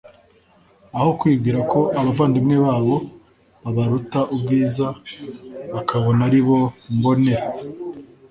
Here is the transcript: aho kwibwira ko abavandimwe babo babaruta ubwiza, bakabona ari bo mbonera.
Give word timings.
aho 0.97 1.09
kwibwira 1.19 1.59
ko 1.71 1.79
abavandimwe 1.99 2.55
babo 2.65 2.95
babaruta 3.63 4.19
ubwiza, 4.35 4.87
bakabona 5.73 6.21
ari 6.29 6.39
bo 6.47 6.59
mbonera. 6.95 7.45